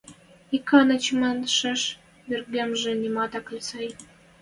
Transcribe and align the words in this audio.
Икӓнӓ 0.55 0.97
чимӓшеш 1.03 1.81
выргемжӹ 2.29 2.91
нимат 3.01 3.33
ак 3.39 3.47
ли 3.53 3.59
сӓй... 3.67 3.89